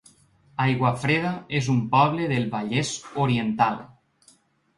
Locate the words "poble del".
1.91-2.49